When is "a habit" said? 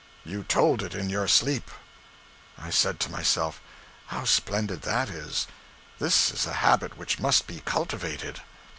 6.47-6.97